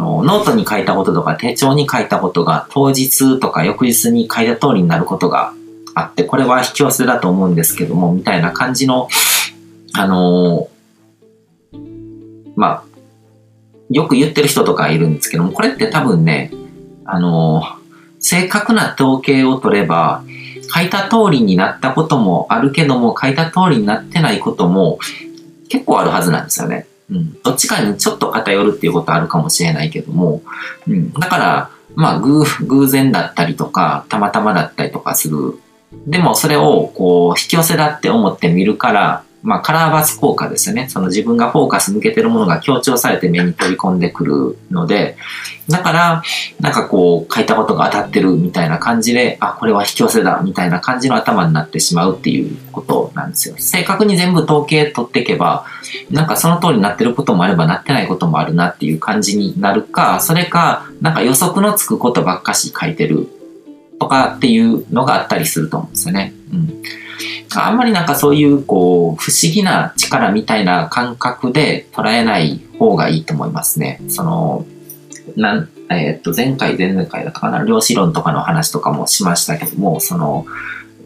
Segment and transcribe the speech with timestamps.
[0.00, 5.52] の、ノートに書いたこととか手帳に書いたことが当日とか翌日に書いた通りになることが
[5.94, 9.08] あって、これは引き寄せだと思うんですけども、みたいな感じの、
[9.92, 10.68] あの
[12.56, 12.84] まあ、
[13.90, 16.52] よく言ってる人とかいるんですけども、これって多分ね、
[17.04, 17.62] あの
[18.20, 20.22] 正確な統計を取れば、
[20.72, 24.98] 書いた通りになったこともあるけども、書いた通りになってないことも
[25.68, 26.86] 結構あるはずなんですよね。
[27.10, 27.42] うん。
[27.42, 30.42] どっちかにちょっと偏るっていうことあるかもしれないけども、
[30.88, 31.12] うん。
[31.12, 35.58] だから、まあ、偶然だったりとか、たまたまだったりとかする。
[36.06, 40.88] でも、それを、こう、引き寄せだって思って見るから、まあ、カラーバス効果ですよね。
[40.88, 45.16] その自分がフォーカス向けてるものが強調されて目に飛び込んでくるので、
[45.68, 46.22] だから、
[46.58, 53.54] なんかこう、書いたことが当たってるみたいな感じで、あ、これは引き寄せだみたいな感じの頭になってしまうっていうことなんですよ。
[53.58, 55.64] 正確に全部統計取っていけば、
[56.10, 63.28] なんかその通りになってることもあればなってないこともあるなっていう感じになるか、それか、なんか予測のつくことばっかし書いてる
[64.00, 66.32] とかっていうのがあったりすると思うんですよね。
[66.52, 66.82] うん。
[67.56, 74.00] あんまりなんかそういう、こう、不思議な力みたいな感覚で捉えない方がいいと思いますね。
[74.08, 74.66] その、
[75.36, 80.46] なん、え、っと、前回、前々回だったかな、量子論とかの話とかもしましたけども、その、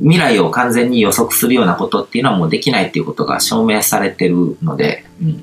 [0.00, 5.36] 未来を完全に予測するようなことっていうのはもうできないっていうことが証明されてるので、うん。
[5.36, 5.42] だ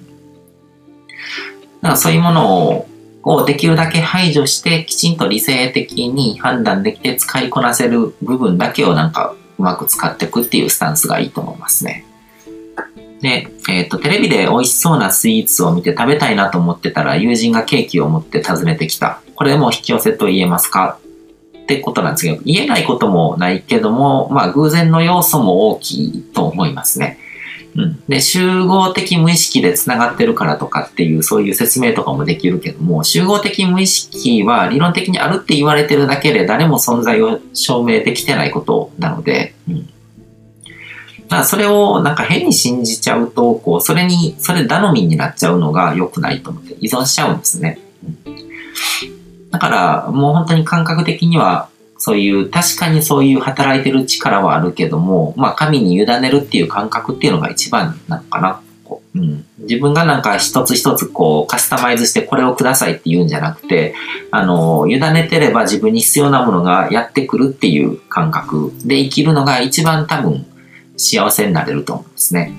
[1.82, 2.86] からそういうもの
[3.24, 12.04] をできるだけ排除して、きちんと理性的に判断できて使いこなせる部分だけをなんかうまく使っていくっていうスタンスがいいと思いますね。
[13.22, 19.22] で、えっ、ー、と、テレビで美味しそうなスイーツを見て食べたいなと思ってたら、友人がケーキを持って訪ねてきた。
[19.36, 20.98] これも引き寄せと言えますか？
[21.62, 27.20] ってことなんですけど、言えないこともないけども、まあ、偶然の要素も大きいと思いますね。
[27.76, 28.04] うん。
[28.08, 39.86] で、集合的無意識で繋がってるからとかっていう、そういう説明とかもできるけども、集合的無意識は理論的にあるって言われてるだけで誰も存在を証明できてないことなので、うん。
[39.86, 39.92] だ
[41.30, 47.80] からそれをなんか変に信じちゃうと、こう、それに、それ頼みになっちゃうのが良くないと思って依存しちゃうんですね。
[48.04, 51.70] うん、だから、もう本当に感覚的には、
[52.04, 58.60] そういう、確かにそういう働いてる力はあるけども、まあ神に委ねるっていう感覚っていうのが一番なのかな。
[59.14, 63.94] うん、自分がなんか一つ一つこうカスタマイズしてこれをくださいって言うんじゃなくて、
[64.32, 70.48] あの、委ねてれば自分に必要なものがやってくるっていう感覚で生きるのが一番多分
[70.98, 72.52] 幸せになれると思うんですね。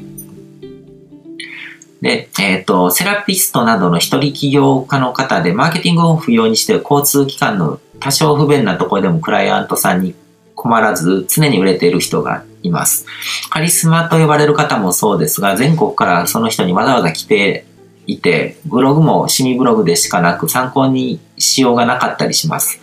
[2.00, 10.14] で、えっ、ー、と、セラピストなどの一人起業家の方でマーケティングを不要にして交通機関の多少不便なところでもクライアントさんに
[10.54, 13.06] 困らず常に売れている人がいます。
[13.50, 17.64] カリスマと呼ばれる方もそうですが、全国からその人にわざわざ来て
[18.06, 22.80] いて、ブログも趣味ブログでしかなく参考にしようがなかったりします。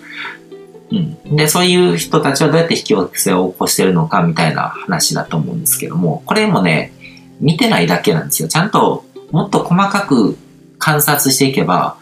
[0.92, 1.36] うん。
[1.36, 6.94] で、そういう人たちはどうやって引き寄せを起こしてるのかみたいな話だと思うんですけども、これもね、
[7.40, 8.48] 見てないだけなんですよ。
[8.48, 10.38] ちゃんともっと細かく
[10.78, 11.98] 観察していけば、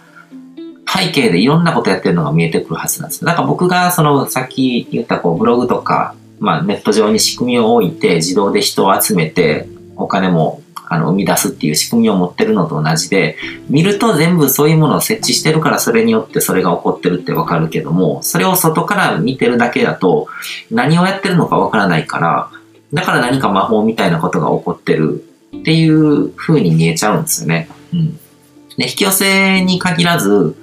[0.88, 3.26] 背景でいろんなことやってるのが見えてくるはずなんです。
[3.26, 13.36] だか僕がそのさっき言ったこうブログとか、まあネット上に仕組みを置いて自動で人を集めてお金もあの生み出すっていう仕組みを持ってるのと同じで、
[13.70, 20.28] 見ると全部そういうものを設置してるからそれによってそれが起こってるってわかるけども、それを外から見てるだけだと
[20.72, 22.50] 何をやってるのかわからないから、
[22.94, 25.26] だから何か魔法みたいなことが起こってる
[25.58, 27.68] っていう風に見えちゃうんですよね。
[27.92, 28.18] うん。
[28.78, 30.56] で、引き寄せに限らず、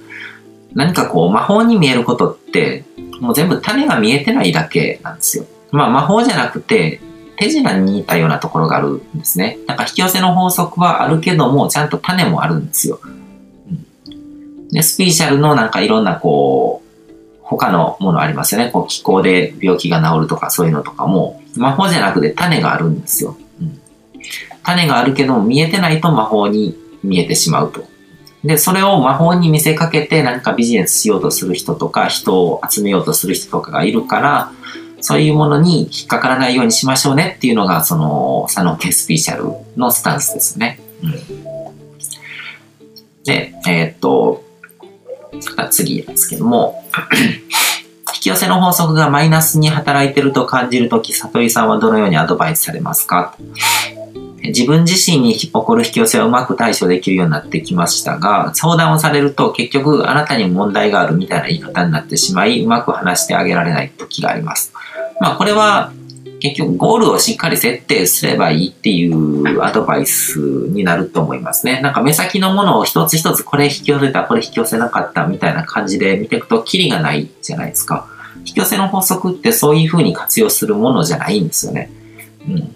[0.75, 2.83] 何かこう魔法に見えることって、
[3.19, 5.45] もう全部種が見えてないだけなんですよ。
[5.71, 7.01] まあ魔法じゃなくて、
[7.37, 9.57] 手品に似たようなところがあるんですね。
[9.67, 12.99] なんか引き寄せの法則はあるけども、ちゃんと種もあるんですよ。
[13.03, 16.85] うん、で、スピーシャルのなんかいろんなこう、
[17.41, 18.69] 他のものありますよね。
[18.69, 23.37] こう気候で病気が治るとかそういうのとかも、魔法じゃなくて種があるんですよ。
[23.61, 23.79] うん、
[24.63, 27.85] 種があるけど見えてないと魔法に見えてしまうと。
[28.45, 34.51] で、それを魔法に見せかけて何かビジネスしようとする人とか、人を集めようとする人とかがいるから、
[35.01, 40.79] そういうものに引っかからないようにしましょうねっていうのが、その、佐野ケスピーシャルのスタンスですね。
[41.01, 41.11] うん、
[43.23, 44.43] で、えー、っと、
[45.71, 46.83] 次ですけども、
[48.13, 53.35] 引き寄せの法則がマイナスに働いてると感じるとき、里井さんはどのようにアドバイスされますか？
[54.47, 64.73] 自分自身に起こる引き寄せはうまく対処できるようになってきましたが、相談をされると結局あなたに問題があるみたいな言い方になってしまい、うまく話してあげられない時があります。
[65.19, 65.91] まあこれは、
[66.39, 71.79] 結局ゴールをしっかり設定すればいいっていうアドバイスになると思いますね。
[71.81, 78.07] なんか目先のものを一つ一つこれ引き寄せた、これ引き寄せなかったみたいな感じで見ていくとキリがないじゃないですか。
[78.39, 81.89] 引き寄せの法則ってそういう風に活用するものじゃないんですよね。
[82.47, 82.75] うん。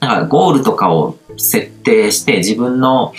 [0.00, 3.12] だかゴールとかを設定して自分の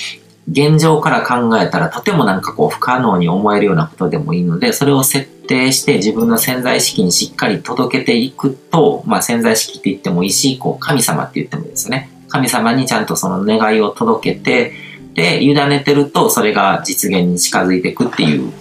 [0.51, 12.09] 現状から考えたらとてもなんかこう不可能に思えるようなことでもいいので、それを設定して自分の潜在意識にしっかり届けていくと、まあ潜在意識って言ってもいいし、こう神様って言ってもいいですよね。
[12.29, 14.73] 神様にちゃんとその願いを届けて、
[15.13, 18.51] で、委ねてるとそれが実現に近づいていくっていう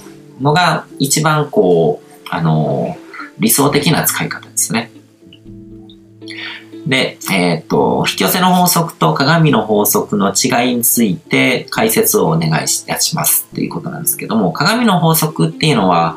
[0.40, 2.96] のが一番こう、あの、
[3.38, 4.90] 理想的な使い方ですね。
[6.88, 12.50] で、えっ、ー、と、引き寄せの法則と鏡の法則の違いについて解説をお願いい
[12.86, 16.16] たしますっていうことなんですけども、鏡の法則っていうのは、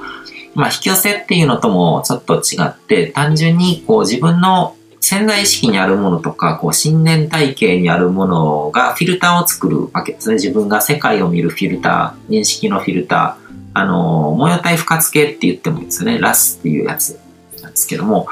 [0.56, 10.36] まあ、引き寄せっていうのともちょっと違って、単純にこう自分の潜在意識にあるものとか、こう信念体系にあるものがフィルターを作るわけですね。
[10.36, 16.18] 自分が世界を見るフィルター、認識のフィルター、あの、模様体不活系って言ってもいいですよね。
[16.18, 17.20] ラスっていうやつ
[17.62, 18.28] なんですけども、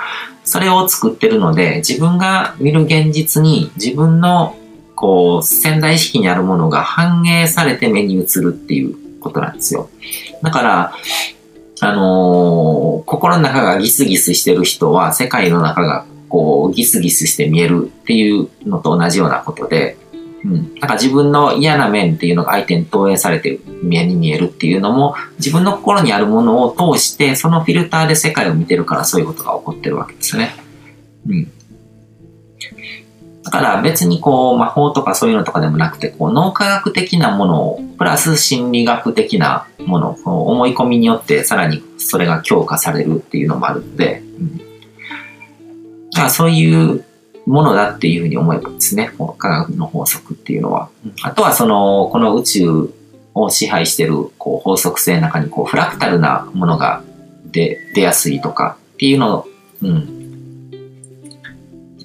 [0.50, 4.56] それを作ってるので、自分が見る現実に自分の
[4.96, 9.92] こう潜在意識にあるものが反映されて目に映るっていうことなんですよ。
[10.42, 10.94] だから、
[11.82, 19.98] あのー、心の中がギスギスしてる人は世界の中がこうギスギスして見えるっていうのと同じようなことで、
[20.44, 20.74] うん。
[20.80, 30.56] なんか自分の嫌な面っていうのが相手に投影されて目に見えるっていうのも、自分の心にあるものを通して、そのフィルターで世界を見てるからそういうことが起こってるわけですね。
[31.28, 31.52] うん。
[33.44, 44.64] だから別にこう魔法とかそういうのとかでもなくて、こう脳科学的なものを、プラス心理学的なものを、思い込みによってさらにそれが強化されるっていうのもあるので、うん、だ
[46.14, 47.06] からそういう
[47.50, 50.90] ものだっていうふうに思えばですね、科学の法則っていうのは。
[51.24, 52.94] あとはその、この宇宙
[53.34, 57.04] を支配してるこう法則性の中にこうフラクタルなものが
[57.52, 59.48] 出出やすいとかっていうの、
[59.82, 60.70] うん、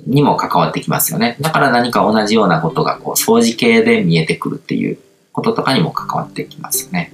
[0.06, 1.36] にも関わってきますよね。
[1.40, 4.98] だから何か同じようなことがこう相似形で見えてくるっていう
[5.32, 7.12] こととかにも関わってきますよね。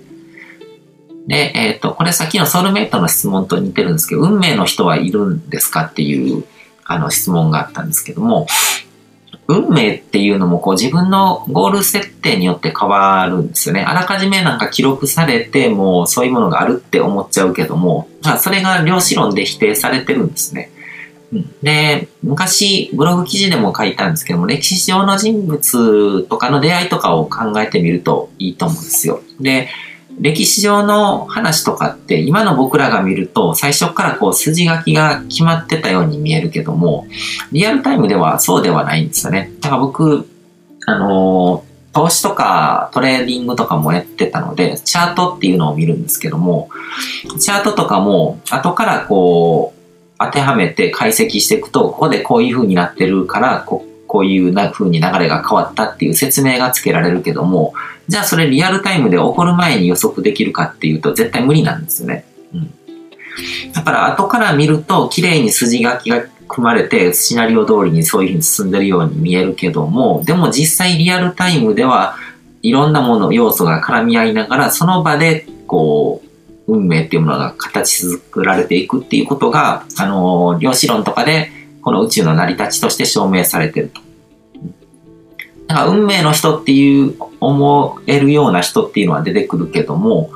[1.26, 6.44] で、えっ、ー、と、これさっきのソウルメイトの質問と似てるんですけど、運命の人はいるんですかっていう
[6.90, 8.46] あの質問があったんですけども、
[9.46, 13.82] 運命っていうのもこう自分のゴール設定によって変わるんですよね。
[13.82, 20.70] あらかじめなんか記録されてもうそういうものがあるって思っちゃうけども、まあ、それが量子論で否定されてるんですね。
[21.62, 29.20] で、昔ブログ記事でも書いたんですけども、歴史上の人物とかの出会いとかを考えてみるといいと思うんですよ。
[29.40, 29.68] で、
[30.18, 37.06] 歴史上の話とかって今の僕らが見ると最初からこう筋書きが決まってたように見えるけども
[37.52, 39.52] リアルタイムではそうではないんですよね。
[39.60, 40.28] だから僕、
[40.86, 46.68] あのー、投資とかトレーディングとかもやってたのでチャートっていうのを見るんですけども
[47.38, 49.80] チャートとかも後からこう
[50.18, 57.74] 当てはめて解析していくとここでこういう風になってるからここういう風に流れが変わったっていう説明がつけられるけども
[58.08, 62.24] じゃあそれリアルタイムで起こる前に予測できるかっていうと絶対無理なんですよね。
[62.52, 62.74] うん。
[63.72, 72.16] だから後から見ると綺麗に筋書きが組まれてシナリオ通りにそういうふうに進んでるように見えるけども、でも実際リアルタイムでは
[72.62, 76.20] いろんなもの、要素が絡み合いながらその場でこ
[76.66, 81.52] う、運命っていうものが形作られていくっていうことが、あの、量子論とかで
[81.82, 84.00] この宇宙の成り立ちとして証明されてると。
[85.66, 90.30] なんか運命の人っていう思えるような人っていうのは出てくるけども、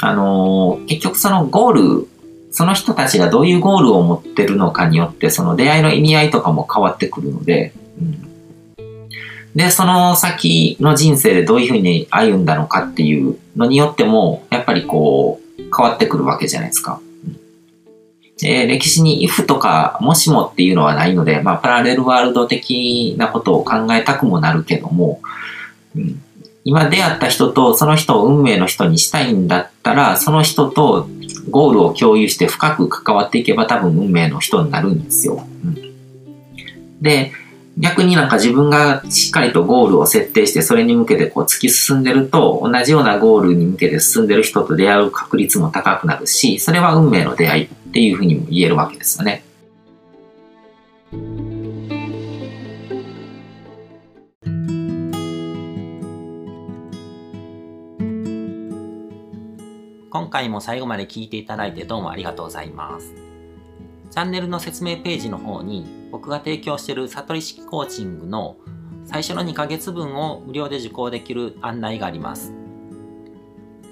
[0.00, 2.08] あのー、結局そのゴール、
[2.50, 9.08] その人たちがどういうゴールを持ってるのかによって、その出会いの意味合いとかも変わってくるので、うん、
[9.54, 17.00] で、その先の人生でどういうふうに歩んだのかっていうのによっても、やっぱりこう、変わってくるわけじゃないですか。
[18.42, 25.20] え、歴史に if とかもしもっていうのはないので、まあ、パラレルワールド的なことを考えたくもなるけども、
[25.96, 26.22] うん、
[26.64, 31.08] 今出会った人とその人を運命の人にしたいんだったら、その人と
[31.50, 35.46] ゴールを共有して深く関わっていけば多分運命の人になるんですよ。
[35.64, 37.32] うん、で、
[37.78, 47.68] 逆になんか自分がしっかりとゴールを設定してそれに向けてこう突き進んでると同じようなゴールに向けて進んでる人と出会う確率も高くなるしそれは運命の出会い。
[47.90, 49.42] っていうふうにも言えるわけですよね。
[60.08, 63.12] 今回も最後まで聞いていただいてどうもありがとうございます。
[64.10, 68.56] チャンネルの説明ページの方に僕が提供している悟り式コーチングの
[69.04, 72.59] 最初の2ヶ月分を無料で受講できる案内があります。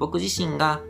[0.00, 0.80] 僕自身が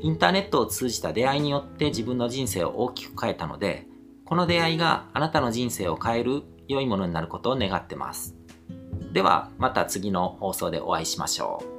[0.00, 3.86] インターネットを通じた出会いによって自分の人生を大きく変えたので、
[4.24, 8.34] この出会いがあなたの人生を変える良いものになることを願ってます。
[9.12, 11.75] ではまた次の放送でお会いしましょう。